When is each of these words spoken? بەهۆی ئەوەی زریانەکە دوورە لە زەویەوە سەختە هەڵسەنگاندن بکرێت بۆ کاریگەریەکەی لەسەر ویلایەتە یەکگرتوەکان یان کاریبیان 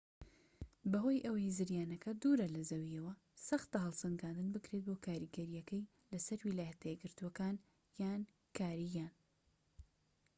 بەهۆی 0.91 1.23
ئەوەی 1.25 1.53
زریانەکە 1.57 2.11
دوورە 2.21 2.47
لە 2.55 2.61
زەویەوە 2.69 3.13
سەختە 3.47 3.77
هەڵسەنگاندن 3.85 4.47
بکرێت 4.53 4.83
بۆ 4.87 4.93
کاریگەریەکەی 5.05 5.89
لەسەر 6.11 6.39
ویلایەتە 6.41 6.85
یەکگرتوەکان 6.89 7.55
یان 8.01 8.21
کاریبیان 8.57 9.13